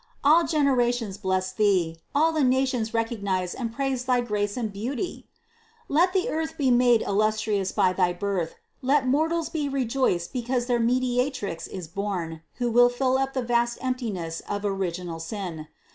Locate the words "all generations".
0.23-1.19